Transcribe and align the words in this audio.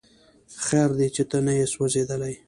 خیر 0.65 0.89
دی 0.97 1.07
چې 1.15 1.23
ته 1.29 1.37
نه 1.45 1.53
یې 1.57 1.65
سوځېدلی 1.73 2.33